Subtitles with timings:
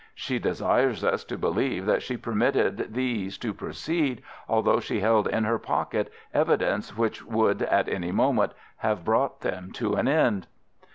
[0.15, 5.43] She desires us to believe that she permitted these to proceed, although she held in
[5.43, 10.47] her pocket evidence which would at any moment have brought them to an end.